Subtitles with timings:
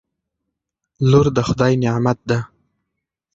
[1.09, 2.39] لور دخدای نعمت ده